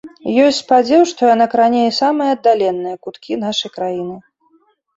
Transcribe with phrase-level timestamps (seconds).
[0.43, 4.21] Ёсць спадзеў, што яна кране і самыя аддаленыя куткі нашай краіны.